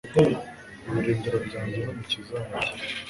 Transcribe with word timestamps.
ibirindiro 0.87 1.37
byanjye 1.47 1.77
n’umukiza 1.85 2.37
wanjye 2.49 2.83